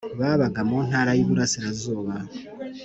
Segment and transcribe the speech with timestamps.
[0.19, 2.13] babaga mu ntara y Iburasirazuba